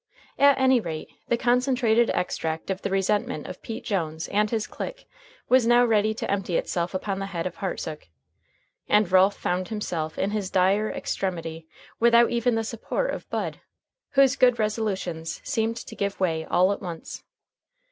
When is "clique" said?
4.65-5.05